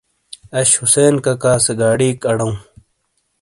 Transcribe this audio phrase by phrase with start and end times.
[0.57, 2.53] آش حُسین ککا سے گاڈیک اڈوں۔